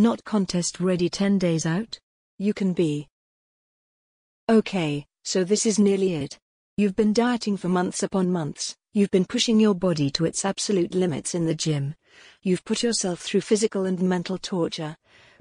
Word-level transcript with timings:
Not 0.00 0.24
contest 0.24 0.80
ready 0.80 1.10
10 1.10 1.38
days 1.38 1.66
out? 1.66 1.98
You 2.38 2.54
can 2.54 2.72
be. 2.72 3.06
Okay, 4.48 5.04
so 5.24 5.44
this 5.44 5.66
is 5.66 5.78
nearly 5.78 6.14
it. 6.14 6.38
You've 6.78 6.96
been 6.96 7.12
dieting 7.12 7.58
for 7.58 7.68
months 7.68 8.02
upon 8.02 8.32
months, 8.32 8.74
you've 8.94 9.10
been 9.10 9.26
pushing 9.26 9.60
your 9.60 9.74
body 9.74 10.08
to 10.12 10.24
its 10.24 10.42
absolute 10.42 10.94
limits 10.94 11.34
in 11.34 11.44
the 11.44 11.54
gym, 11.54 11.94
you've 12.40 12.64
put 12.64 12.82
yourself 12.82 13.20
through 13.20 13.42
physical 13.42 13.84
and 13.84 14.00
mental 14.00 14.38
torture, 14.38 14.96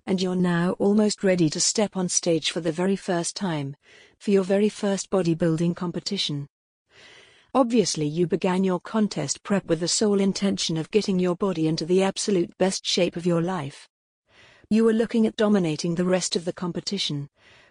and 0.06 0.22
you're 0.22 0.36
now 0.36 0.72
almost 0.72 1.24
ready 1.24 1.50
to 1.52 1.62
step 1.62 1.96
on 1.96 2.10
stage 2.10 2.52
for 2.52 2.60
the 2.60 2.70
very 2.70 2.98
first 2.98 3.38
time, 3.38 3.78
for 4.18 4.32
your 4.32 4.44
very 4.44 4.68
first 4.68 5.10
bodybuilding 5.10 5.74
competition. 5.74 6.50
Obviously, 7.56 8.08
you 8.08 8.28
began 8.28 8.66
your 8.66 8.82
contest 8.82 9.42
prep 9.42 9.64
with 9.68 9.80
the 9.80 9.88
sole 9.88 10.20
intention 10.20 10.76
of 10.76 10.92
getting 10.92 11.18
your 11.18 11.38
body 11.38 11.66
into 11.66 11.86
the 11.86 12.04
absolute 12.04 12.58
best 12.58 12.86
shape 12.86 13.16
of 13.16 13.26
your 13.26 13.42
life. 13.42 13.89
You 14.72 14.84
were 14.84 14.94
looking 14.94 15.26
at 15.26 15.36
dominating 15.36 15.96
the 15.96 16.06
rest 16.06 16.36
of 16.36 16.46
the 16.46 16.54
competition, 16.54 17.28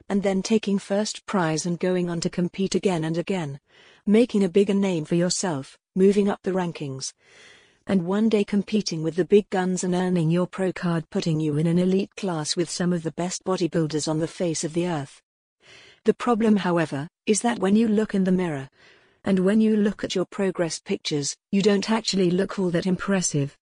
and 0.09 0.24
then 0.24 0.42
taking 0.42 0.80
first 0.80 1.27
prize 1.27 1.64
and 1.64 1.78
going 1.78 2.10
on 2.10 2.20
to 2.23 2.28
compete 2.28 2.74
again 2.74 3.04
and 3.04 3.16
again, 3.16 3.60
making 4.04 4.42
a 4.42 4.48
bigger 4.48 4.74
name 4.74 5.04
for 5.04 5.14
yourself, 5.14 5.78
moving 5.95 6.28
up 6.28 6.42
the 6.42 6.50
rankings, 6.50 7.12
and 7.87 8.04
one 8.04 8.28
day 8.28 8.42
competing 8.42 9.04
with 9.04 9.14
the 9.14 9.24
big 9.24 9.48
guns 9.48 9.84
and 9.84 9.95
earning 9.95 10.28
your 10.28 10.48
pro 10.48 10.73
card, 10.73 11.09
putting 11.09 11.38
you 11.38 11.56
in 11.56 11.68
an 11.68 11.78
elite 11.78 12.16
class 12.16 12.56
with 12.56 12.68
some 12.68 12.92
of 12.92 13.04
the 13.04 13.12
best 13.12 13.45
bodybuilders 13.45 14.09
on 14.09 14.18
the 14.18 14.26
face 14.26 14.65
of 14.65 14.74
the 14.74 14.88
earth. 14.88 15.23
The 16.02 16.15
problem, 16.15 16.56
however, 16.56 17.06
is 17.26 17.42
that 17.42 17.60
when 17.60 17.76
you 17.76 17.87
look 17.87 18.12
in 18.12 18.24
the 18.24 18.32
mirror, 18.32 18.68
and 19.23 19.38
when 19.38 19.60
you 19.60 19.76
look 19.76 20.02
at 20.02 20.16
your 20.16 20.26
progress 20.26 20.80
pictures, 20.80 21.37
you 21.52 21.62
don't 21.62 21.88
actually 21.88 22.32
look 22.32 22.59
all 22.59 22.70
that 22.70 22.87
impressive. 22.87 23.56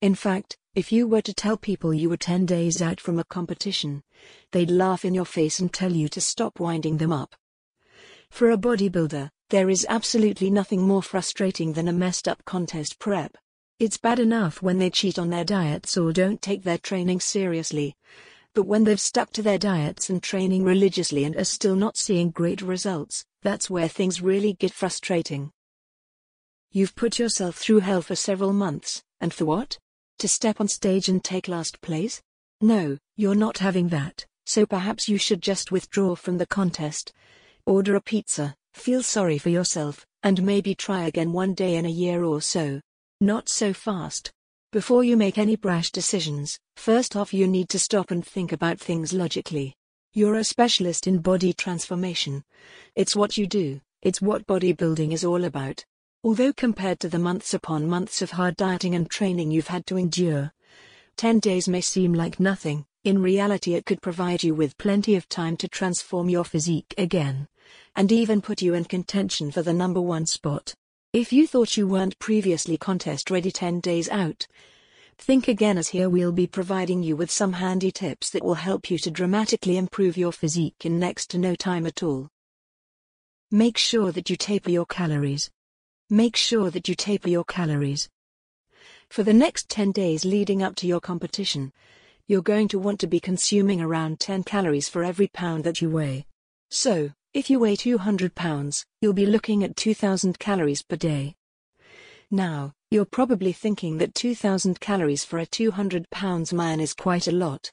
In 0.00 0.14
fact, 0.14 0.56
if 0.76 0.92
you 0.92 1.08
were 1.08 1.22
to 1.22 1.32
tell 1.32 1.56
people 1.56 1.94
you 1.94 2.10
were 2.10 2.18
10 2.18 2.44
days 2.44 2.82
out 2.82 3.00
from 3.00 3.18
a 3.18 3.24
competition, 3.24 4.02
they'd 4.52 4.70
laugh 4.70 5.06
in 5.06 5.14
your 5.14 5.24
face 5.24 5.58
and 5.58 5.72
tell 5.72 5.90
you 5.90 6.06
to 6.06 6.20
stop 6.20 6.60
winding 6.60 6.98
them 6.98 7.10
up. 7.10 7.34
For 8.28 8.50
a 8.50 8.58
bodybuilder, 8.58 9.30
there 9.48 9.70
is 9.70 9.86
absolutely 9.88 10.50
nothing 10.50 10.82
more 10.82 11.02
frustrating 11.02 11.72
than 11.72 11.88
a 11.88 11.94
messed 11.94 12.28
up 12.28 12.44
contest 12.44 12.98
prep. 12.98 13.38
It's 13.78 13.96
bad 13.96 14.18
enough 14.18 14.60
when 14.60 14.78
they 14.78 14.90
cheat 14.90 15.18
on 15.18 15.30
their 15.30 15.46
diets 15.46 15.96
or 15.96 16.12
don't 16.12 16.42
take 16.42 16.62
their 16.62 16.76
training 16.76 17.20
seriously. 17.20 17.94
But 18.52 18.64
when 18.64 18.84
they've 18.84 19.00
stuck 19.00 19.32
to 19.32 19.42
their 19.42 19.58
diets 19.58 20.10
and 20.10 20.22
training 20.22 20.62
religiously 20.62 21.24
and 21.24 21.36
are 21.36 21.44
still 21.44 21.74
not 21.74 21.96
seeing 21.96 22.28
great 22.28 22.60
results, 22.60 23.24
that's 23.40 23.70
where 23.70 23.88
things 23.88 24.20
really 24.20 24.52
get 24.52 24.74
frustrating. 24.74 25.52
You've 26.70 26.94
put 26.94 27.18
yourself 27.18 27.56
through 27.56 27.80
hell 27.80 28.02
for 28.02 28.14
several 28.14 28.52
months, 28.52 29.02
and 29.22 29.32
for 29.32 29.46
what? 29.46 29.78
To 30.20 30.28
step 30.28 30.62
on 30.62 30.68
stage 30.68 31.10
and 31.10 31.22
take 31.22 31.46
last 31.46 31.82
place? 31.82 32.22
No, 32.62 32.96
you're 33.16 33.34
not 33.34 33.58
having 33.58 33.88
that, 33.88 34.24
so 34.46 34.64
perhaps 34.64 35.10
you 35.10 35.18
should 35.18 35.42
just 35.42 35.70
withdraw 35.70 36.14
from 36.14 36.38
the 36.38 36.46
contest. 36.46 37.12
Order 37.66 37.96
a 37.96 38.00
pizza, 38.00 38.54
feel 38.72 39.02
sorry 39.02 39.36
for 39.36 39.50
yourself, 39.50 40.06
and 40.22 40.42
maybe 40.42 40.74
try 40.74 41.04
again 41.04 41.34
one 41.34 41.52
day 41.52 41.76
in 41.76 41.84
a 41.84 41.90
year 41.90 42.24
or 42.24 42.40
so. 42.40 42.80
Not 43.20 43.50
so 43.50 43.74
fast. 43.74 44.32
Before 44.72 45.04
you 45.04 45.18
make 45.18 45.36
any 45.36 45.54
brash 45.54 45.90
decisions, 45.90 46.58
first 46.76 47.14
off 47.14 47.34
you 47.34 47.46
need 47.46 47.68
to 47.68 47.78
stop 47.78 48.10
and 48.10 48.24
think 48.24 48.52
about 48.52 48.80
things 48.80 49.12
logically. 49.12 49.74
You're 50.14 50.36
a 50.36 50.44
specialist 50.44 51.06
in 51.06 51.18
body 51.18 51.52
transformation. 51.52 52.42
It's 52.94 53.14
what 53.14 53.36
you 53.36 53.46
do, 53.46 53.82
it's 54.00 54.22
what 54.22 54.46
bodybuilding 54.46 55.12
is 55.12 55.26
all 55.26 55.44
about. 55.44 55.84
Although 56.26 56.54
compared 56.54 56.98
to 56.98 57.08
the 57.08 57.20
months 57.20 57.54
upon 57.54 57.86
months 57.86 58.20
of 58.20 58.32
hard 58.32 58.56
dieting 58.56 58.96
and 58.96 59.08
training 59.08 59.52
you've 59.52 59.68
had 59.68 59.86
to 59.86 59.96
endure, 59.96 60.52
10 61.18 61.38
days 61.38 61.68
may 61.68 61.80
seem 61.80 62.12
like 62.12 62.40
nothing, 62.40 62.84
in 63.04 63.22
reality 63.22 63.74
it 63.74 63.86
could 63.86 64.02
provide 64.02 64.42
you 64.42 64.52
with 64.52 64.76
plenty 64.76 65.14
of 65.14 65.28
time 65.28 65.56
to 65.58 65.68
transform 65.68 66.28
your 66.28 66.42
physique 66.42 66.92
again, 66.98 67.46
and 67.94 68.10
even 68.10 68.42
put 68.42 68.60
you 68.60 68.74
in 68.74 68.82
contention 68.82 69.52
for 69.52 69.62
the 69.62 69.72
number 69.72 70.00
one 70.00 70.26
spot. 70.26 70.74
If 71.12 71.32
you 71.32 71.46
thought 71.46 71.76
you 71.76 71.86
weren't 71.86 72.18
previously 72.18 72.76
contest 72.76 73.30
ready 73.30 73.52
10 73.52 73.78
days 73.78 74.08
out, 74.08 74.48
think 75.18 75.46
again 75.46 75.78
as 75.78 75.90
here 75.90 76.10
we'll 76.10 76.32
be 76.32 76.48
providing 76.48 77.04
you 77.04 77.14
with 77.14 77.30
some 77.30 77.52
handy 77.52 77.92
tips 77.92 78.30
that 78.30 78.42
will 78.42 78.54
help 78.54 78.90
you 78.90 78.98
to 78.98 79.12
dramatically 79.12 79.76
improve 79.76 80.16
your 80.16 80.32
physique 80.32 80.84
in 80.84 80.98
next 80.98 81.30
to 81.30 81.38
no 81.38 81.54
time 81.54 81.86
at 81.86 82.02
all. 82.02 82.28
Make 83.52 83.78
sure 83.78 84.10
that 84.10 84.28
you 84.28 84.34
taper 84.34 84.72
your 84.72 84.86
calories. 84.86 85.52
Make 86.10 86.36
sure 86.36 86.70
that 86.70 86.86
you 86.86 86.94
taper 86.94 87.28
your 87.28 87.42
calories. 87.42 88.08
For 89.08 89.24
the 89.24 89.32
next 89.32 89.68
10 89.68 89.90
days 89.90 90.24
leading 90.24 90.62
up 90.62 90.76
to 90.76 90.86
your 90.86 91.00
competition, 91.00 91.72
you're 92.28 92.42
going 92.42 92.68
to 92.68 92.78
want 92.78 93.00
to 93.00 93.08
be 93.08 93.18
consuming 93.18 93.80
around 93.80 94.20
10 94.20 94.44
calories 94.44 94.88
for 94.88 95.02
every 95.02 95.26
pound 95.26 95.64
that 95.64 95.80
you 95.80 95.90
weigh. 95.90 96.26
So, 96.70 97.10
if 97.34 97.50
you 97.50 97.58
weigh 97.58 97.74
200 97.74 98.36
pounds, 98.36 98.86
you'll 99.00 99.14
be 99.14 99.26
looking 99.26 99.64
at 99.64 99.74
2000 99.74 100.38
calories 100.38 100.80
per 100.80 100.94
day. 100.94 101.34
Now, 102.30 102.72
you're 102.88 103.04
probably 103.04 103.52
thinking 103.52 103.98
that 103.98 104.14
2000 104.14 104.78
calories 104.78 105.24
for 105.24 105.40
a 105.40 105.46
200 105.46 106.08
pounds 106.10 106.52
man 106.52 106.78
is 106.78 106.94
quite 106.94 107.26
a 107.26 107.32
lot, 107.32 107.72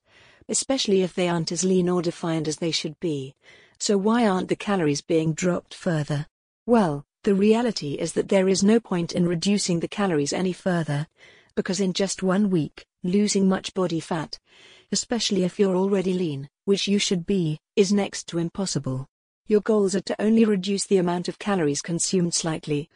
especially 0.50 1.04
if 1.04 1.14
they 1.14 1.30
aren't 1.30 1.52
as 1.52 1.64
lean 1.64 1.88
or 1.88 2.02
defined 2.02 2.48
as 2.48 2.58
they 2.58 2.72
should 2.72 3.00
be. 3.00 3.36
So 3.78 3.96
why 3.96 4.28
aren't 4.28 4.50
the 4.50 4.56
calories 4.56 5.02
being 5.02 5.34
dropped 5.34 5.76
further? 5.76 6.26
Well, 6.66 7.06
the 7.24 7.36
reality 7.36 7.94
is 7.94 8.14
that 8.14 8.30
there 8.30 8.50
is 8.50 8.64
no 8.64 8.80
point 8.80 9.14
in 9.14 9.28
reducing 9.28 9.80
the 9.80 9.88
calories 9.88 10.34
any 10.34 10.54
further, 10.54 11.08
because 11.56 11.80
in 11.80 11.94
just 11.94 12.22
one 12.22 12.50
week, 12.50 12.86
losing 13.04 13.48
much 13.48 13.74
body 13.74 14.00
fat, 14.00 14.38
especially 14.92 15.44
if 15.44 15.58
you're 15.60 15.76
already 15.76 16.14
lean, 16.14 16.50
which 16.66 16.88
you 16.88 17.00
should 17.00 17.26
be, 17.26 17.60
is 17.76 17.94
next 17.94 18.28
to 18.28 18.40
impossible. 18.40 19.08
Your 19.48 19.62
goals 19.62 19.96
are 19.96 20.02
to 20.02 20.22
only 20.22 20.46
reduce 20.46 20.86
the 20.86 20.98
amount 20.98 21.28
of 21.28 21.40
calories 21.40 21.82
consumed 21.82 22.34
slightly, 22.34 22.90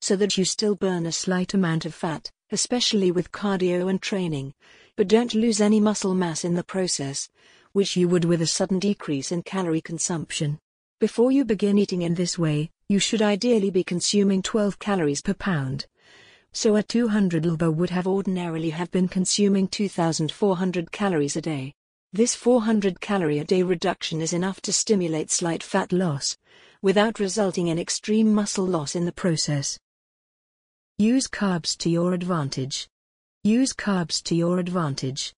so 0.00 0.16
that 0.16 0.36
you 0.36 0.44
still 0.44 0.74
burn 0.74 1.06
a 1.06 1.12
slight 1.12 1.54
amount 1.54 1.84
of 1.84 1.94
fat, 1.94 2.30
especially 2.50 3.10
with 3.10 3.32
cardio 3.32 3.88
and 3.88 4.02
training, 4.02 4.54
but 4.96 5.08
don't 5.08 5.34
lose 5.34 5.60
any 5.60 5.80
muscle 5.80 6.14
mass 6.14 6.44
in 6.44 6.54
the 6.54 6.64
process, 6.64 7.28
which 7.72 7.96
you 7.96 8.08
would 8.08 8.24
with 8.24 8.42
a 8.42 8.46
sudden 8.46 8.78
decrease 8.78 9.32
in 9.32 9.42
calorie 9.42 9.80
consumption. 9.80 10.58
Before 11.02 11.32
you 11.32 11.44
begin 11.44 11.78
eating 11.78 12.02
in 12.02 12.14
this 12.14 12.38
way, 12.38 12.70
you 12.88 13.00
should 13.00 13.22
ideally 13.22 13.70
be 13.70 13.82
consuming 13.82 14.40
12 14.40 14.78
calories 14.78 15.20
per 15.20 15.34
pound. 15.34 15.86
So 16.52 16.76
a 16.76 16.82
200 16.84 17.42
lb 17.42 17.74
would 17.74 17.90
have 17.90 18.06
ordinarily 18.06 18.70
have 18.70 18.88
been 18.92 19.08
consuming 19.08 19.66
2400 19.66 20.92
calories 20.92 21.34
a 21.34 21.40
day. 21.40 21.74
This 22.12 22.36
400 22.36 23.00
calorie 23.00 23.40
a 23.40 23.44
day 23.44 23.64
reduction 23.64 24.20
is 24.20 24.32
enough 24.32 24.60
to 24.60 24.72
stimulate 24.72 25.32
slight 25.32 25.64
fat 25.64 25.92
loss, 25.92 26.36
without 26.82 27.18
resulting 27.18 27.66
in 27.66 27.80
extreme 27.80 28.32
muscle 28.32 28.64
loss 28.64 28.94
in 28.94 29.04
the 29.04 29.10
process. 29.10 29.80
Use 30.98 31.26
carbs 31.26 31.76
to 31.78 31.90
your 31.90 32.12
advantage. 32.12 32.86
Use 33.42 33.72
carbs 33.72 34.22
to 34.22 34.36
your 34.36 34.60
advantage. 34.60 35.34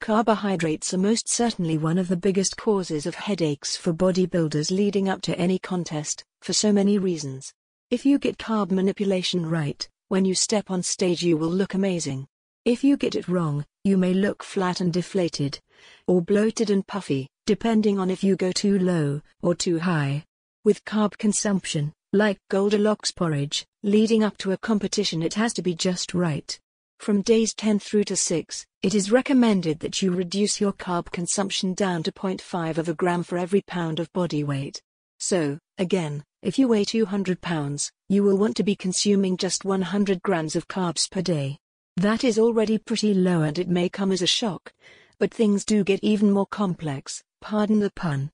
Carbohydrates 0.00 0.94
are 0.94 0.98
most 0.98 1.28
certainly 1.28 1.76
one 1.76 1.98
of 1.98 2.08
the 2.08 2.16
biggest 2.16 2.56
causes 2.56 3.04
of 3.04 3.16
headaches 3.16 3.76
for 3.76 3.92
bodybuilders 3.92 4.70
leading 4.70 5.08
up 5.08 5.20
to 5.22 5.36
any 5.38 5.58
contest, 5.58 6.24
for 6.40 6.52
so 6.52 6.72
many 6.72 6.98
reasons. 6.98 7.52
If 7.90 8.06
you 8.06 8.18
get 8.18 8.38
carb 8.38 8.70
manipulation 8.70 9.44
right, 9.44 9.86
when 10.06 10.24
you 10.24 10.34
step 10.34 10.70
on 10.70 10.82
stage 10.82 11.22
you 11.22 11.36
will 11.36 11.50
look 11.50 11.74
amazing. 11.74 12.28
If 12.64 12.84
you 12.84 12.96
get 12.96 13.16
it 13.16 13.28
wrong, 13.28 13.66
you 13.84 13.98
may 13.98 14.14
look 14.14 14.42
flat 14.42 14.80
and 14.80 14.92
deflated, 14.92 15.58
or 16.06 16.22
bloated 16.22 16.70
and 16.70 16.86
puffy, 16.86 17.28
depending 17.44 17.98
on 17.98 18.08
if 18.08 18.22
you 18.22 18.36
go 18.36 18.52
too 18.52 18.78
low 18.78 19.20
or 19.42 19.54
too 19.54 19.80
high. 19.80 20.24
With 20.64 20.84
carb 20.84 21.18
consumption, 21.18 21.92
like 22.12 22.38
Goldilocks 22.50 23.10
porridge, 23.10 23.66
leading 23.82 24.22
up 24.22 24.38
to 24.38 24.52
a 24.52 24.58
competition 24.58 25.22
it 25.22 25.34
has 25.34 25.52
to 25.54 25.62
be 25.62 25.74
just 25.74 26.14
right. 26.14 26.58
From 26.98 27.22
days 27.22 27.54
10 27.54 27.78
through 27.78 28.04
to 28.04 28.16
6, 28.16 28.66
it 28.82 28.92
is 28.92 29.12
recommended 29.12 29.78
that 29.80 30.02
you 30.02 30.10
reduce 30.10 30.60
your 30.60 30.72
carb 30.72 31.10
consumption 31.12 31.72
down 31.72 32.02
to 32.02 32.12
0.5 32.12 32.76
of 32.76 32.88
a 32.88 32.92
gram 32.94 33.22
for 33.22 33.38
every 33.38 33.62
pound 33.62 34.00
of 34.00 34.12
body 34.12 34.42
weight. 34.42 34.82
So, 35.18 35.58
again, 35.78 36.24
if 36.42 36.58
you 36.58 36.66
weigh 36.66 36.84
200 36.84 37.40
pounds, 37.40 37.92
you 38.08 38.24
will 38.24 38.36
want 38.36 38.56
to 38.56 38.64
be 38.64 38.74
consuming 38.74 39.36
just 39.36 39.64
100 39.64 40.22
grams 40.22 40.56
of 40.56 40.66
carbs 40.66 41.08
per 41.08 41.22
day. 41.22 41.58
That 41.96 42.24
is 42.24 42.38
already 42.38 42.78
pretty 42.78 43.14
low 43.14 43.42
and 43.42 43.58
it 43.60 43.68
may 43.68 43.88
come 43.88 44.10
as 44.10 44.20
a 44.20 44.26
shock. 44.26 44.72
But 45.18 45.32
things 45.32 45.64
do 45.64 45.84
get 45.84 46.02
even 46.02 46.32
more 46.32 46.46
complex, 46.46 47.22
pardon 47.40 47.78
the 47.78 47.90
pun. 47.90 48.32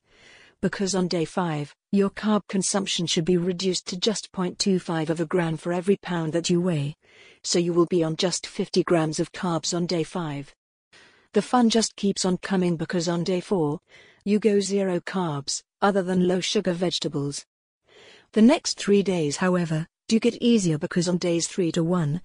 Because 0.62 0.94
on 0.94 1.06
day 1.06 1.26
5, 1.26 1.75
your 1.93 2.11
carb 2.11 2.40
consumption 2.49 3.06
should 3.06 3.26
be 3.26 3.37
reduced 3.37 3.87
to 3.88 3.96
just 3.99 4.32
0.25 4.32 5.11
of 5.11 5.20
a 5.20 5.26
gram 5.26 5.58
for 5.58 5.72
every 5.72 5.96
pound 5.99 6.32
that 6.32 6.49
you 6.49 6.62
weigh 6.62 6.96
so 7.43 7.58
you 7.58 7.72
will 7.72 7.87
be 7.87 8.02
on 8.02 8.16
just 8.16 8.46
50 8.46 8.82
grams 8.84 9.20
of 9.20 9.32
carbs 9.32 9.75
on 9.75 9.87
day 9.87 10.02
5. 10.02 10.55
The 11.32 11.43
fun 11.43 11.69
just 11.69 11.96
keeps 11.96 12.25
on 12.25 12.38
coming 12.38 12.76
because 12.76 13.08
on 13.08 13.25
day 13.25 13.40
4, 13.40 13.81
you 14.25 14.38
go 14.38 14.61
zero 14.61 15.00
carbs, 15.00 15.62
other 15.82 16.02
than 16.02 16.28
low 16.28 16.40
sugar 16.40 16.72
vegetables. 16.72 17.44
The 18.32 18.43
next 18.43 18.78
three 18.78 19.02
days, 19.02 19.37
however, 19.37 19.87
do 20.08 20.19
get 20.19 20.37
easier 20.40 20.78
because 20.78 21.08
on 21.08 21.19
days 21.19 21.46
3 21.49 21.72
to 21.72 21.84
1, 21.84 22.20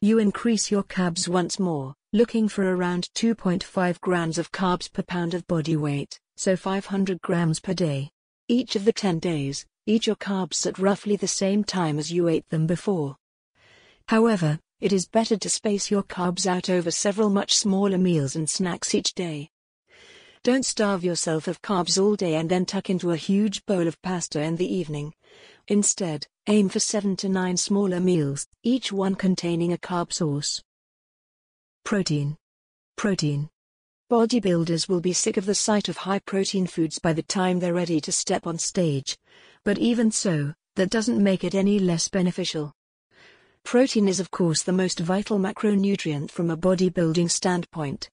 you 0.00 0.18
increase 0.18 0.70
your 0.70 0.82
carbs 0.82 1.28
once 1.28 1.58
more, 1.60 1.94
looking 2.12 2.48
for 2.48 2.74
around 2.74 3.08
2.5 3.14 4.00
grams 4.00 4.38
of 4.38 4.50
carbs 4.50 4.92
per 4.92 5.02
pound 5.02 5.32
of 5.32 5.46
body 5.46 5.76
weight, 5.76 6.18
so 6.36 6.56
500 6.56 7.20
grams 7.22 7.60
per 7.60 7.72
day. 7.74 8.10
Each 8.48 8.74
of 8.76 8.84
the 8.84 8.92
10 8.92 9.18
days, 9.20 9.64
eat 9.86 10.06
your 10.06 10.16
carbs 10.16 10.66
at 10.66 10.78
roughly 10.78 11.16
the 11.16 11.28
same 11.28 11.64
time 11.64 11.98
as 11.98 12.12
you 12.12 12.28
ate 12.28 12.48
them 12.48 12.66
before. 12.66 13.16
However, 14.08 14.58
it 14.80 14.92
is 14.92 15.06
better 15.06 15.36
to 15.36 15.48
space 15.48 15.90
your 15.90 16.02
carbs 16.02 16.46
out 16.46 16.68
over 16.68 16.90
several 16.90 17.30
much 17.30 17.54
smaller 17.54 17.98
meals 17.98 18.36
and 18.36 18.50
snacks 18.50 18.94
each 18.94 19.14
day. 19.14 19.50
Don't 20.42 20.66
starve 20.66 21.04
yourself 21.04 21.46
of 21.46 21.62
carbs 21.62 22.02
all 22.02 22.16
day 22.16 22.34
and 22.34 22.50
then 22.50 22.66
tuck 22.66 22.90
into 22.90 23.12
a 23.12 23.16
huge 23.16 23.64
bowl 23.64 23.86
of 23.86 24.00
pasta 24.02 24.40
in 24.40 24.56
the 24.56 24.66
evening. 24.66 25.14
Instead, 25.68 26.26
aim 26.48 26.68
for 26.68 26.80
7 26.80 27.14
to 27.16 27.28
9 27.28 27.56
smaller 27.56 28.00
meals, 28.00 28.48
each 28.64 28.90
one 28.90 29.14
containing 29.14 29.72
a 29.72 29.78
carb 29.78 30.12
source. 30.12 30.60
Protein. 31.84 32.36
Protein. 32.96 33.48
Bodybuilders 34.10 34.88
will 34.88 35.00
be 35.00 35.12
sick 35.12 35.36
of 35.36 35.46
the 35.46 35.54
sight 35.54 35.88
of 35.88 35.96
high 35.96 36.18
protein 36.18 36.66
foods 36.66 36.98
by 36.98 37.12
the 37.12 37.22
time 37.22 37.60
they're 37.60 37.72
ready 37.72 38.00
to 38.00 38.10
step 38.10 38.46
on 38.46 38.58
stage. 38.58 39.16
But 39.64 39.78
even 39.78 40.10
so, 40.10 40.54
that 40.74 40.90
doesn't 40.90 41.22
make 41.22 41.44
it 41.44 41.54
any 41.54 41.78
less 41.78 42.08
beneficial. 42.08 42.72
Protein 43.64 44.08
is 44.08 44.20
of 44.20 44.30
course 44.30 44.62
the 44.62 44.72
most 44.72 45.00
vital 45.00 45.38
macronutrient 45.38 46.30
from 46.30 46.50
a 46.50 46.56
bodybuilding 46.56 47.30
standpoint. 47.30 48.10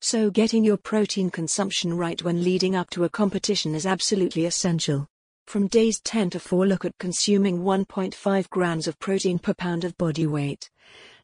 So 0.00 0.30
getting 0.30 0.64
your 0.64 0.76
protein 0.76 1.30
consumption 1.30 1.96
right 1.96 2.22
when 2.22 2.44
leading 2.44 2.74
up 2.74 2.90
to 2.90 3.04
a 3.04 3.08
competition 3.08 3.74
is 3.74 3.86
absolutely 3.86 4.46
essential. 4.46 5.06
From 5.46 5.68
days 5.68 6.00
10 6.00 6.30
to 6.30 6.40
4 6.40 6.66
look 6.66 6.84
at 6.84 6.98
consuming 6.98 7.62
1.5 7.62 8.50
grams 8.50 8.86
of 8.86 8.98
protein 8.98 9.38
per 9.38 9.54
pound 9.54 9.84
of 9.84 9.96
body 9.96 10.26
weight. 10.26 10.70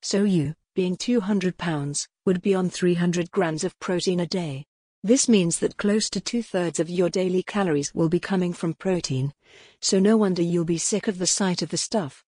So 0.03 0.25
you, 0.25 0.55
being 0.75 0.97
200 0.97 1.57
pounds, 1.57 2.07
would 2.25 2.43
be 2.43 2.55
on 2.55 2.69
300 2.69 3.31
grams 3.31 3.65
of 3.65 3.79
protein 3.79 4.21
a 4.21 4.27
day. 4.27 4.67
This 5.03 5.29
means 5.29 5.59
that 5.61 5.77
close 5.77 6.11
to 6.11 6.21
two 6.21 6.43
thirds 6.43 6.81
of 6.81 6.91
your 6.91 7.09
daily 7.09 7.43
calories 7.43 7.95
will 7.95 8.09
be 8.09 8.21
coming 8.21 8.53
from 8.53 8.75
protein. 8.75 9.33
So 9.81 9.99
no 9.99 10.17
wonder 10.17 10.43
you'll 10.43 10.65
be 10.65 10.79
sick 10.79 11.09
of 11.09 11.19
the 11.19 11.27
sight 11.27 11.63
of 11.63 11.69
the 11.69 11.77
stuff. 11.77 12.25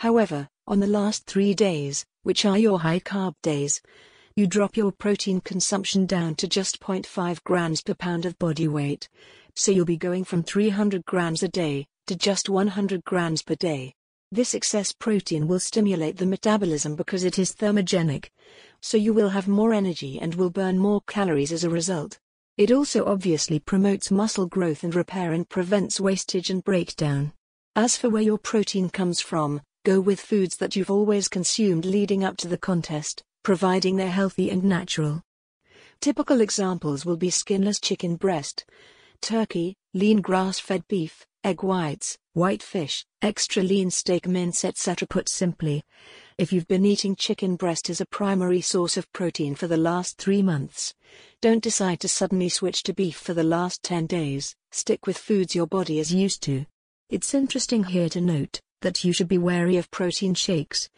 However, 0.00 0.48
on 0.66 0.80
the 0.80 0.86
last 0.86 1.26
three 1.26 1.52
days, 1.52 2.06
which 2.22 2.46
are 2.46 2.56
your 2.56 2.80
high 2.80 3.00
carb 3.00 3.34
days, 3.42 3.82
you 4.34 4.46
drop 4.46 4.74
your 4.74 4.92
protein 4.92 5.42
consumption 5.42 6.06
down 6.06 6.36
to 6.36 6.48
just 6.48 6.80
0.5 6.80 7.44
grams 7.44 7.82
per 7.82 7.92
pound 7.92 8.24
of 8.24 8.38
body 8.38 8.66
weight. 8.66 9.10
So 9.56 9.70
you'll 9.70 9.84
be 9.84 9.98
going 9.98 10.24
from 10.24 10.42
300 10.42 11.04
grams 11.04 11.42
a 11.42 11.48
day 11.48 11.86
to 12.06 12.16
just 12.16 12.48
100 12.48 13.04
grams 13.04 13.42
per 13.42 13.56
day. 13.56 13.92
This 14.32 14.54
excess 14.54 14.90
protein 14.90 15.46
will 15.46 15.60
stimulate 15.60 16.16
the 16.16 16.24
metabolism 16.24 16.96
because 16.96 17.22
it 17.22 17.38
is 17.38 17.54
thermogenic. 17.54 18.30
So 18.80 18.96
you 18.96 19.12
will 19.12 19.28
have 19.28 19.48
more 19.48 19.74
energy 19.74 20.18
and 20.18 20.34
will 20.34 20.48
burn 20.48 20.78
more 20.78 21.02
calories 21.08 21.52
as 21.52 21.62
a 21.62 21.68
result. 21.68 22.18
It 22.56 22.72
also 22.72 23.04
obviously 23.04 23.58
promotes 23.58 24.10
muscle 24.10 24.46
growth 24.46 24.82
and 24.82 24.94
repair 24.94 25.34
and 25.34 25.46
prevents 25.46 26.00
wastage 26.00 26.48
and 26.48 26.64
breakdown. 26.64 27.34
As 27.76 27.98
for 27.98 28.08
where 28.08 28.22
your 28.22 28.38
protein 28.38 28.88
comes 28.88 29.20
from, 29.20 29.60
go 29.84 30.00
with 30.00 30.20
foods 30.20 30.56
that 30.56 30.76
you've 30.76 30.90
always 30.90 31.28
consumed 31.28 31.84
leading 31.84 32.24
up 32.24 32.36
to 32.38 32.48
the 32.48 32.58
contest 32.58 33.22
providing 33.42 33.96
they're 33.96 34.10
healthy 34.10 34.50
and 34.50 34.64
natural. 34.64 35.22
Typical 36.00 36.40
examples 36.40 37.04
will 37.04 37.16
be 37.16 37.30
skinless 37.30 37.80
chicken 37.80 38.16
breast, 38.16 38.64
turkey, 39.20 39.76
lean 39.94 40.20
grass-fed 40.20 40.86
beef, 40.88 41.26
egg 41.42 41.62
whites, 41.62 42.18
white 42.34 42.62
fish, 42.62 43.04
extra 43.22 43.62
lean 43.62 43.90
steak 43.90 44.26
mince 44.26 44.64
etc. 44.64 45.06
Put 45.08 45.28
simply, 45.28 45.82
if 46.38 46.52
you've 46.52 46.68
been 46.68 46.84
eating 46.84 47.16
chicken 47.16 47.56
breast 47.56 47.88
as 47.90 48.00
a 48.00 48.06
primary 48.06 48.60
source 48.60 48.96
of 48.96 49.10
protein 49.12 49.54
for 49.54 49.66
the 49.66 49.76
last 49.76 50.18
three 50.18 50.42
months, 50.42 50.94
don't 51.40 51.62
decide 51.62 52.00
to 52.00 52.08
suddenly 52.08 52.48
switch 52.48 52.82
to 52.84 52.94
beef 52.94 53.16
for 53.16 53.34
the 53.34 53.42
last 53.42 53.82
10 53.82 54.06
days, 54.06 54.54
stick 54.70 55.06
with 55.06 55.18
foods 55.18 55.54
your 55.54 55.66
body 55.66 55.98
is 55.98 56.12
used 56.12 56.42
to. 56.42 56.66
It's 57.08 57.34
interesting 57.34 57.84
here 57.84 58.08
to 58.10 58.20
note 58.20 58.60
that 58.80 59.04
you 59.04 59.12
should 59.12 59.28
be 59.28 59.38
wary 59.38 59.76
of 59.76 59.90
protein 59.90 60.34
shakes, 60.34 60.88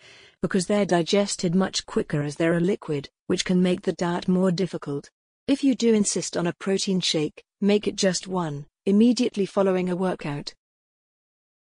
because 0.41 0.67
they're 0.67 0.87
digested 0.87 1.55
much 1.55 1.87
quicker 1.87 2.23
as 2.23 2.37
they're 2.37 2.57
a 2.57 2.61
liquid, 2.61 3.09
which 3.27 3.45
can 3.45 3.63
make 3.63 3.83
the 3.83 3.93
diet 3.93 4.29
more 4.29 4.51
difficult. 4.51 5.11
If 5.47 5.65
you 5.65 5.75
do 5.75 5.95
insist 5.95 6.37
on 6.37 6.47
a 6.47 6.53
protein 6.53 7.01
shake, 7.01 7.45
make 7.61 7.87
it 7.87 7.97
just 7.97 8.27
one, 8.27 8.67
immediately 8.87 9.47
following 9.47 9.89
a 9.89 9.97
workout. 9.97 10.55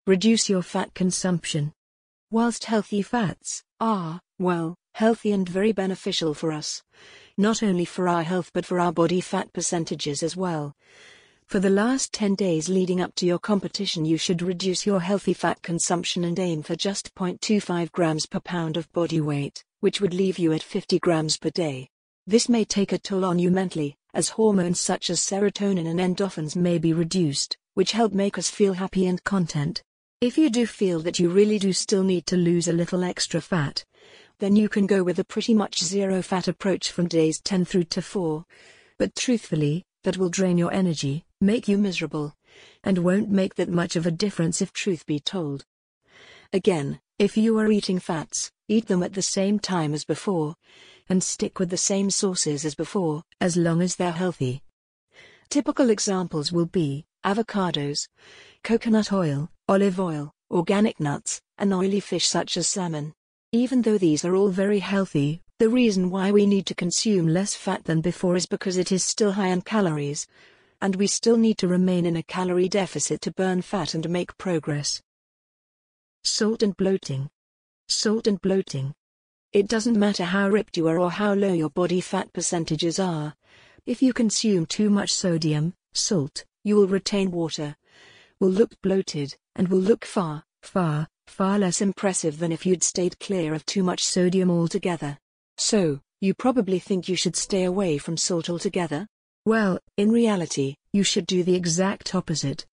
Reduce 0.06 0.50
your 0.50 0.62
fat 0.62 0.94
consumption. 0.94 1.74
Whilst 2.30 2.66
healthy 2.66 3.02
fats 3.02 3.64
are, 3.80 4.20
well, 4.40 4.76
healthy 4.96 5.32
and 5.32 5.48
very 5.48 5.72
beneficial 5.72 6.34
for 6.34 6.52
us, 6.52 6.82
not 7.38 7.64
only 7.64 7.86
for 7.86 8.08
our 8.08 8.24
health 8.24 8.52
but 8.54 8.66
for 8.66 8.80
our 8.80 8.92
body 8.92 9.22
fat 9.22 9.54
percentages 9.54 10.24
as 10.24 10.36
well, 10.36 10.76
for 11.48 11.60
the 11.60 11.70
last 11.70 12.14
10 12.14 12.36
days 12.36 12.70
leading 12.70 13.02
up 13.02 13.16
to 13.16 13.26
your 13.26 13.40
competition, 13.40 14.06
you 14.06 14.18
should 14.18 14.42
reduce 14.42 14.86
your 14.86 15.00
healthy 15.00 15.34
fat 15.34 15.62
consumption 15.62 16.24
and 16.24 16.38
aim 16.40 16.64
for 16.64 16.76
just 16.76 17.14
0.25 17.16 17.92
grams 17.92 18.26
per 18.26 18.40
pound 18.40 18.78
of 18.78 18.92
body 18.94 19.22
weight, 19.22 19.64
which 19.80 20.00
would 20.02 20.14
leave 20.14 20.38
you 20.40 20.54
at 20.54 20.64
50 20.64 21.00
grams 21.00 21.38
per 21.38 21.50
day. 21.50 21.90
This 22.26 22.48
may 22.48 22.64
take 22.66 22.92
a 22.92 22.98
toll 22.98 23.26
on 23.26 23.40
you 23.40 23.52
mentally, 23.52 23.98
as 24.14 24.30
hormones 24.30 24.80
such 24.80 25.10
as 25.10 25.20
serotonin 25.20 25.88
and 25.88 26.00
endorphins 26.00 26.56
may 26.56 26.78
be 26.78 26.94
reduced, 26.94 27.58
which 27.74 27.92
help 27.92 28.14
make 28.14 28.38
us 28.38 28.50
feel 28.50 28.74
happy 28.74 29.08
and 29.08 29.24
content. 29.24 29.84
If 30.22 30.38
you 30.38 30.50
do 30.50 30.66
feel 30.66 31.00
that 31.02 31.20
you 31.20 31.30
really 31.30 31.60
do 31.60 31.74
still 31.74 32.04
need 32.04 32.26
to 32.28 32.38
lose 32.38 32.68
a 32.68 32.74
little 32.74 33.04
extra 33.04 33.42
fat, 33.42 33.84
then 34.40 34.56
you 34.56 34.70
can 34.70 34.88
go 34.88 35.04
with 35.04 35.20
a 35.20 35.26
pretty 35.26 35.54
much 35.54 35.84
zero 35.84 36.22
fat 36.22 36.48
approach 36.48 36.92
from 36.92 37.08
days 37.08 37.42
10 37.42 37.66
through 37.66 37.86
to 37.86 38.02
4. 38.02 38.46
But 38.98 39.16
truthfully, 39.16 39.84
that 40.04 40.18
will 40.18 40.30
drain 40.30 40.58
your 40.58 40.72
energy, 40.74 41.26
make 41.44 41.68
you 41.68 41.78
miserable, 41.78 42.36
and 42.84 43.00
won't 43.00 43.30
make 43.30 43.56
that 43.56 43.70
much 43.70 43.96
of 43.96 44.06
a 44.06 44.12
difference 44.12 44.62
if 44.62 44.72
truth 44.72 45.06
be 45.06 45.20
told. 45.20 45.66
Again, 46.52 47.00
if 47.20 47.38
you 47.38 47.58
are 47.60 47.72
eating 47.72 48.00
fats, 48.00 48.52
eat 48.68 48.88
them 48.88 49.04
at 49.04 49.14
the 49.14 49.22
same 49.22 49.60
time 49.60 49.94
as 49.94 50.06
before, 50.06 50.56
and 51.10 51.22
stick 51.22 51.60
with 51.60 51.70
the 51.70 51.78
same 51.78 52.10
sources 52.10 52.66
as 52.66 52.76
before, 52.76 53.24
as 53.42 53.58
long 53.58 53.82
as 53.82 53.96
they're 53.96 54.12
healthy. 54.12 54.64
Typical 55.50 55.90
examples 55.90 56.52
will 56.52 56.66
be 56.66 57.06
avocados, 57.24 58.08
coconut 58.64 59.12
oil, 59.12 59.50
olive 59.68 60.00
oil, 60.00 60.32
organic 60.50 61.00
nuts, 61.00 61.42
and 61.58 61.74
oily 61.74 62.00
fish 62.00 62.26
such 62.26 62.58
as 62.58 62.68
salmon. 62.68 63.14
Even 63.52 63.82
though 63.82 63.98
these 63.98 64.26
are 64.26 64.36
all 64.36 64.50
very 64.50 64.80
healthy, 64.80 65.42
the 65.60 65.70
reason 65.70 66.10
why 66.10 66.32
we 66.32 66.46
need 66.46 66.66
to 66.66 66.74
consume 66.74 67.28
less 67.28 67.54
fat 67.54 67.84
than 67.86 68.02
before 68.02 68.36
is 68.36 68.46
because 68.46 68.78
it 68.78 68.92
is 68.92 69.04
still 69.04 69.34
high 69.34 69.48
in 69.48 69.62
calories, 69.62 70.26
and 70.84 70.98
we 70.98 71.08
still 71.08 71.38
need 71.38 71.58
to 71.58 71.68
remain 71.70 72.06
in 72.06 72.18
a 72.18 72.24
calorie 72.24 72.68
deficit 72.68 73.22
to 73.22 73.32
burn 73.32 73.62
fat 73.62 73.94
and 73.94 74.10
make 74.10 74.38
progress. 74.38 75.02
Salt 76.26 76.62
and 76.62 76.76
bloating. 76.76 77.30
Salt 77.88 78.28
and 78.28 78.42
bloating. 78.42 78.94
It 79.54 79.70
doesn't 79.70 79.98
matter 79.98 80.26
how 80.26 80.50
ripped 80.50 80.76
you 80.76 80.90
are 80.90 81.00
or 81.00 81.10
how 81.10 81.36
low 81.36 81.54
your 81.54 81.70
body 81.70 82.02
fat 82.02 82.34
percentages 82.34 83.00
are. 83.00 83.34
If 83.86 84.02
you 84.02 84.12
consume 84.12 84.66
too 84.66 84.90
much 84.90 85.14
sodium, 85.14 85.74
salt, 85.94 86.44
you 86.66 86.76
will 86.76 86.88
retain 86.88 87.32
water, 87.32 87.78
will 88.42 88.50
look 88.50 88.74
bloated, 88.82 89.38
and 89.56 89.70
will 89.70 89.80
look 89.80 90.04
far, 90.04 90.44
far, 90.64 91.08
far 91.28 91.60
less 91.60 91.80
impressive 91.80 92.40
than 92.40 92.52
if 92.52 92.66
you'd 92.66 92.84
stayed 92.84 93.22
clear 93.22 93.54
of 93.54 93.66
too 93.66 93.84
much 93.84 94.04
sodium 94.04 94.52
altogether. 94.52 95.18
So, 95.58 96.02
you 96.20 96.34
probably 96.34 96.80
think 96.80 97.08
you 97.08 97.16
should 97.16 97.38
stay 97.38 97.64
away 97.64 97.98
from 97.98 98.18
salt 98.18 98.50
altogether? 98.50 99.08
Well, 99.46 99.78
in 99.98 100.10
reality, 100.10 100.76
you 100.94 101.04
should 101.04 101.28
do 101.28 101.44
the 101.44 101.56
exact 101.56 102.16
opposite. 102.16 102.66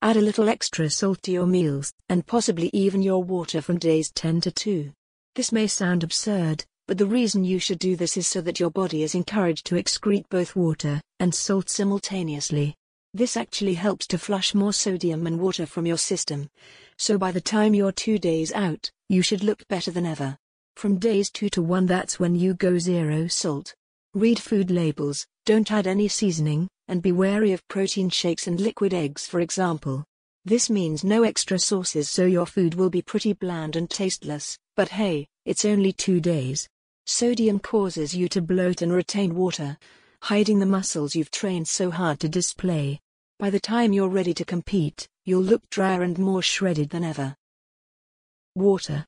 Add 0.00 0.16
a 0.16 0.22
little 0.22 0.48
extra 0.48 0.88
salt 0.88 1.20
to 1.24 1.30
your 1.30 1.46
meals, 1.46 1.92
and 2.08 2.26
possibly 2.26 2.70
even 2.72 3.02
your 3.02 3.22
water 3.22 3.60
from 3.60 3.78
days 3.78 4.10
10 4.12 4.40
to 4.42 4.50
2. 4.50 4.92
This 5.34 5.52
may 5.52 5.66
sound 5.66 6.02
absurd, 6.02 6.64
but 6.86 6.96
the 6.96 7.04
reason 7.04 7.44
you 7.44 7.58
should 7.58 7.78
do 7.78 7.96
this 7.96 8.16
is 8.16 8.26
so 8.26 8.40
that 8.40 8.58
your 8.58 8.70
body 8.70 9.02
is 9.02 9.14
encouraged 9.14 9.66
to 9.66 9.74
excrete 9.74 10.24
both 10.30 10.56
water 10.56 11.02
and 11.20 11.34
salt 11.34 11.68
simultaneously. 11.68 12.74
This 13.12 13.36
actually 13.36 13.74
helps 13.74 14.06
to 14.06 14.18
flush 14.18 14.54
more 14.54 14.72
sodium 14.72 15.26
and 15.26 15.38
water 15.38 15.66
from 15.66 15.84
your 15.84 15.98
system. 15.98 16.48
So 16.96 17.18
by 17.18 17.30
the 17.30 17.42
time 17.42 17.74
you're 17.74 17.92
two 17.92 18.18
days 18.18 18.54
out, 18.54 18.90
you 19.10 19.20
should 19.20 19.44
look 19.44 19.68
better 19.68 19.90
than 19.90 20.06
ever. 20.06 20.38
From 20.76 20.98
days 20.98 21.30
2 21.30 21.50
to 21.50 21.62
1 21.62 21.84
that's 21.84 22.18
when 22.18 22.34
you 22.34 22.54
go 22.54 22.78
zero 22.78 23.26
salt. 23.26 23.74
Read 24.14 24.38
food 24.38 24.70
labels, 24.70 25.26
don't 25.44 25.70
add 25.70 25.86
any 25.86 26.08
seasoning, 26.08 26.68
and 26.88 27.02
be 27.02 27.12
wary 27.12 27.52
of 27.52 27.66
protein 27.68 28.08
shakes 28.08 28.46
and 28.46 28.60
liquid 28.60 28.94
eggs 28.94 29.26
for 29.26 29.40
example. 29.40 30.04
This 30.44 30.68
means 30.68 31.04
no 31.04 31.22
extra 31.22 31.58
sauces 31.58 32.10
so 32.10 32.26
your 32.26 32.46
food 32.46 32.74
will 32.74 32.90
be 32.90 33.02
pretty 33.02 33.32
bland 33.32 33.76
and 33.76 33.88
tasteless, 33.88 34.58
but 34.76 34.88
hey, 34.88 35.26
it's 35.44 35.64
only 35.64 35.92
two 35.92 36.20
days. 36.20 36.68
Sodium 37.06 37.58
causes 37.58 38.14
you 38.14 38.28
to 38.28 38.40
bloat 38.40 38.82
and 38.82 38.92
retain 38.92 39.34
water, 39.34 39.76
hiding 40.22 40.58
the 40.58 40.66
muscles 40.66 41.14
you've 41.14 41.30
trained 41.30 41.68
so 41.68 41.90
hard 41.90 42.20
to 42.20 42.28
display. 42.28 43.00
By 43.38 43.50
the 43.50 43.60
time 43.60 43.92
you're 43.92 44.08
ready 44.08 44.32
to 44.34 44.44
compete, 44.44 45.08
you'll 45.24 45.42
look 45.42 45.68
drier 45.70 46.02
and 46.02 46.18
more 46.18 46.42
shredded 46.42 46.90
than 46.90 47.04
ever. 47.04 47.36
Water. 48.54 49.04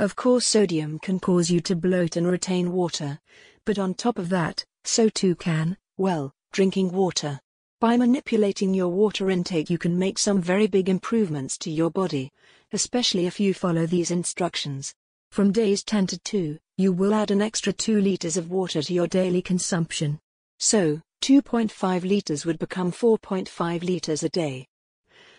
Of 0.00 0.16
course 0.16 0.46
sodium 0.46 0.98
can 0.98 1.20
cause 1.20 1.50
you 1.50 1.60
to 1.60 1.76
bloat 1.76 2.16
and 2.16 2.26
retain 2.26 2.72
water. 2.72 3.18
But 3.64 3.78
on 3.78 3.94
top 3.94 4.18
of 4.18 4.28
that, 4.30 4.64
so 4.88 5.08
too 5.08 5.34
can, 5.34 5.76
well, 5.98 6.32
drinking 6.52 6.90
water. 6.90 7.38
By 7.80 7.96
manipulating 7.96 8.72
your 8.72 8.88
water 8.88 9.30
intake 9.30 9.70
you 9.70 9.78
can 9.78 9.98
make 9.98 10.18
some 10.18 10.40
very 10.40 10.66
big 10.66 10.88
improvements 10.88 11.58
to 11.58 11.70
your 11.70 11.90
body, 11.90 12.30
especially 12.72 13.26
if 13.26 13.38
you 13.38 13.54
follow 13.54 13.86
these 13.86 14.10
instructions. 14.10 14.94
From 15.30 15.52
days 15.52 15.84
10 15.84 16.06
to 16.08 16.18
2, 16.18 16.58
you 16.78 16.92
will 16.92 17.12
add 17.12 17.30
an 17.30 17.42
extra 17.42 17.72
2 17.72 18.00
liters 18.00 18.36
of 18.36 18.50
water 18.50 18.82
to 18.82 18.94
your 18.94 19.06
daily 19.06 19.42
consumption. 19.42 20.18
So, 20.58 21.00
2.5 21.22 22.02
liters 22.02 22.46
would 22.46 22.58
become 22.58 22.90
4.5 22.90 23.82
liters 23.82 24.22
a 24.22 24.28
day. 24.30 24.66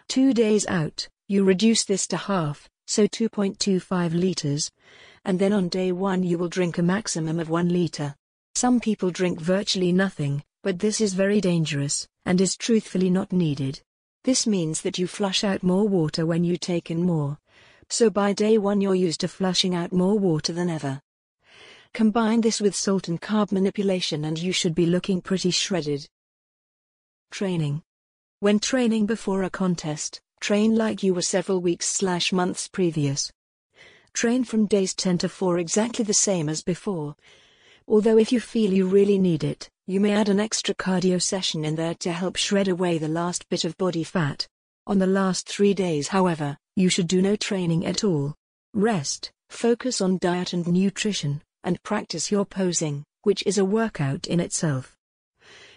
Two 0.07 0.33
days 0.33 0.67
out, 0.67 1.07
you 1.27 1.43
reduce 1.43 1.85
this 1.85 2.05
to 2.07 2.17
half, 2.17 2.69
so 2.85 3.07
2.25 3.07 4.13
liters, 4.13 4.69
and 5.25 5.39
then 5.39 5.53
on 5.53 5.69
day 5.69 5.91
1 5.91 6.23
you 6.23 6.37
will 6.37 6.49
drink 6.49 6.77
a 6.77 6.83
maximum 6.83 7.39
of 7.39 7.49
1 7.49 7.69
liter. 7.69 8.15
Some 8.59 8.81
people 8.81 9.09
drink 9.09 9.39
virtually 9.39 9.93
nothing, 9.93 10.43
but 10.63 10.79
this 10.79 10.99
is 10.99 11.13
very 11.13 11.39
dangerous, 11.39 12.05
and 12.25 12.41
is 12.41 12.57
truthfully 12.57 13.09
not 13.09 13.31
needed. 13.31 13.81
This 14.25 14.45
means 14.45 14.81
that 14.81 14.97
you 14.97 15.07
flush 15.07 15.45
out 15.45 15.63
more 15.63 15.87
water 15.87 16.25
when 16.25 16.43
you 16.43 16.57
take 16.57 16.91
in 16.91 17.01
more. 17.01 17.37
So 17.87 18.09
by 18.09 18.33
day 18.33 18.57
1 18.57 18.81
you're 18.81 18.95
used 18.95 19.21
to 19.21 19.29
flushing 19.29 19.75
out 19.75 19.93
more 19.93 20.19
water 20.19 20.51
than 20.51 20.69
ever. 20.69 20.99
Combine 21.93 22.41
this 22.41 22.59
with 22.59 22.75
salt 22.75 23.07
and 23.07 23.21
carb 23.21 23.53
manipulation 23.53 24.25
and 24.25 24.37
you 24.37 24.51
should 24.51 24.75
be 24.75 24.85
looking 24.85 25.21
pretty 25.21 25.51
shredded. 25.51 26.09
Training. 27.31 27.81
When 28.41 28.59
training 28.59 29.05
before 29.05 29.43
a 29.43 29.49
contest, 29.49 30.19
train 30.41 30.75
like 30.75 31.01
you 31.01 31.13
were 31.13 31.21
several 31.21 31.61
weeks 31.61 31.87
slash 31.87 32.33
months 32.33 32.67
previous. 32.67 33.31
Train 34.11 34.43
from 34.43 34.65
days 34.65 34.93
10 34.95 35.19
to 35.19 35.29
4 35.29 35.59
exactly 35.59 36.03
the 36.03 36.13
same 36.13 36.49
as 36.49 36.61
before. 36.61 37.15
Although 37.89 38.19
if 38.19 38.31
you 38.31 38.39
feel 38.39 38.71
you 38.71 38.87
really 38.87 39.17
need 39.17 39.43
it, 39.43 39.67
you 39.87 39.99
may 39.99 40.11
add 40.11 40.29
an 40.29 40.39
extra 40.39 40.75
cardio 40.75 41.19
session 41.19 41.65
in 41.65 41.73
there 41.73 41.95
to 41.95 42.11
help 42.11 42.35
shred 42.35 42.67
away 42.67 42.99
the 42.99 43.07
last 43.07 43.49
bit 43.49 43.65
of 43.65 43.75
body 43.77 44.03
fat. 44.03 44.47
On 44.85 44.99
the 44.99 45.07
last 45.07 45.49
three 45.49 45.73
days, 45.73 46.09
however, 46.09 46.55
you 46.75 46.87
should 46.87 47.07
do 47.07 47.19
no 47.19 47.35
training 47.35 47.87
at 47.87 48.03
all. 48.03 48.35
Rest, 48.75 49.31
focus 49.49 50.01
on 50.01 50.19
diet 50.19 50.53
and 50.53 50.67
nutrition, 50.67 51.41
and 51.63 51.81
practice 51.81 52.29
your 52.29 52.45
posing, 52.45 53.03
which 53.23 53.41
is 53.47 53.57
a 53.57 53.65
workout 53.65 54.27
in 54.27 54.39
itself. 54.39 54.95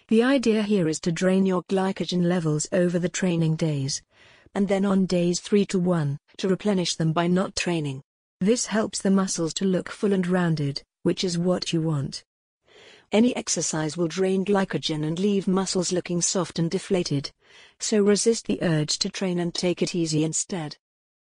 The 0.08 0.22
idea 0.22 0.62
here 0.64 0.88
is 0.88 1.00
to 1.00 1.12
drain 1.12 1.46
your 1.46 1.62
glycogen 1.70 2.24
levels 2.24 2.68
over 2.72 2.98
the 2.98 3.08
training 3.08 3.56
days, 3.56 4.02
and 4.54 4.68
then 4.68 4.84
on 4.84 5.06
days 5.06 5.40
3 5.40 5.64
to 5.66 5.78
1, 5.78 6.18
to 6.36 6.48
replenish 6.48 6.96
them 6.96 7.14
by 7.14 7.26
not 7.26 7.56
training. 7.56 8.02
This 8.38 8.66
helps 8.66 9.00
the 9.00 9.10
muscles 9.10 9.54
to 9.54 9.64
look 9.64 9.88
full 9.88 10.12
and 10.12 10.26
rounded, 10.26 10.82
which 11.02 11.24
is 11.24 11.38
what 11.38 11.72
you 11.72 11.80
want. 11.80 12.24
Any 13.12 13.36
exercise 13.36 13.96
will 13.96 14.08
drain 14.08 14.44
glycogen 14.44 15.04
and 15.04 15.18
leave 15.18 15.46
muscles 15.46 15.92
looking 15.92 16.22
soft 16.22 16.58
and 16.58 16.70
deflated. 16.70 17.30
So 17.78 18.02
resist 18.02 18.46
the 18.46 18.62
urge 18.62 18.98
to 19.00 19.10
train 19.10 19.38
and 19.38 19.54
take 19.54 19.82
it 19.82 19.94
easy 19.94 20.24
instead. 20.24 20.76